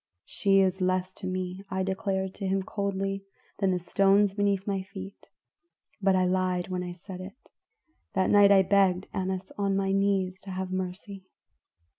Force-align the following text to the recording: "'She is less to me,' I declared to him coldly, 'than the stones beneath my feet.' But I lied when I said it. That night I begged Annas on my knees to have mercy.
"'She 0.25 0.61
is 0.61 0.81
less 0.81 1.13
to 1.13 1.27
me,' 1.27 1.63
I 1.69 1.83
declared 1.83 2.33
to 2.33 2.47
him 2.47 2.63
coldly, 2.63 3.23
'than 3.59 3.69
the 3.69 3.77
stones 3.77 4.33
beneath 4.33 4.65
my 4.65 4.81
feet.' 4.81 5.29
But 6.01 6.15
I 6.15 6.25
lied 6.25 6.69
when 6.69 6.81
I 6.81 6.91
said 6.93 7.21
it. 7.21 7.51
That 8.13 8.31
night 8.31 8.51
I 8.51 8.63
begged 8.63 9.09
Annas 9.13 9.51
on 9.59 9.75
my 9.77 9.91
knees 9.91 10.41
to 10.41 10.49
have 10.49 10.71
mercy. 10.71 11.27